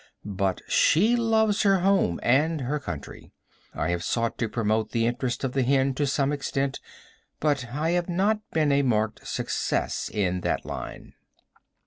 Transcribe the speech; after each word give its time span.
But 0.25 0.61
she 0.67 1.15
loves 1.15 1.61
her 1.61 1.81
home 1.81 2.19
and 2.23 2.61
her 2.61 2.79
country. 2.79 3.29
I 3.75 3.89
have 3.89 4.03
sought 4.03 4.35
to 4.39 4.49
promote 4.49 4.89
the 4.93 5.05
interests 5.05 5.43
of 5.43 5.51
the 5.51 5.61
hen 5.61 5.93
to 5.93 6.07
some 6.07 6.31
extent, 6.31 6.79
but 7.39 7.67
I 7.67 7.91
have 7.91 8.09
not 8.09 8.39
been 8.51 8.71
a 8.71 8.81
marked 8.81 9.27
success 9.27 10.09
in 10.11 10.41
that 10.41 10.65
line. 10.65 11.13